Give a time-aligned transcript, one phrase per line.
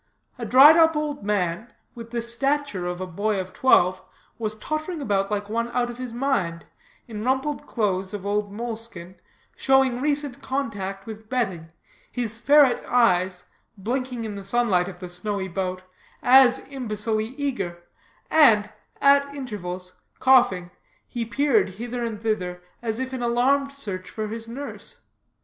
[0.39, 4.01] A dried up old man, with the stature of a boy of twelve,
[4.39, 6.65] was tottering about like one out of his mind,
[7.07, 9.17] in rumpled clothes of old moleskin,
[9.55, 11.71] showing recent contact with bedding,
[12.11, 13.43] his ferret eyes,
[13.77, 15.83] blinking in the sunlight of the snowy boat,
[16.23, 17.83] as imbecilely eager,
[18.31, 18.71] and,
[19.01, 20.71] at intervals, coughing,
[21.07, 25.01] he peered hither and thither as if in alarmed search for his nurse.